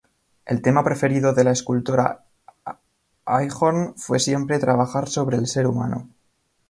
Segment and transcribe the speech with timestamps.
[0.47, 2.25] El tema preferido de la escultora
[3.27, 6.09] Eichhorn, fue siempre trabajar sobre el ser humano.